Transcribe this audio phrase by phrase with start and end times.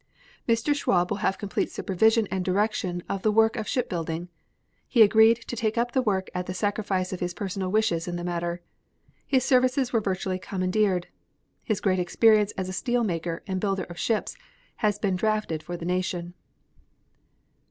[0.49, 0.73] Mr.
[0.73, 4.29] Schwab will have complete supervision and direction of the work of ship building.
[4.87, 8.15] He agreed to take up the work at the sacrifice of his personal wishes in
[8.15, 8.63] the matter.
[9.27, 11.05] His services were virtually commandeered.
[11.63, 14.35] His great experience as a steel maker and builder of ships
[14.77, 16.33] has been drafted for the nation.